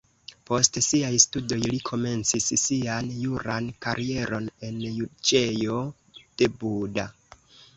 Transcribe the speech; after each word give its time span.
Post 0.49 0.77
siaj 0.83 1.11
studoj 1.23 1.57
li 1.73 1.79
komencis 1.89 2.47
sian 2.61 3.11
juran 3.25 3.69
karieron 3.87 4.49
en 4.69 4.83
juĝejo 4.87 5.79
de 6.23 6.49
Buda. 6.65 7.07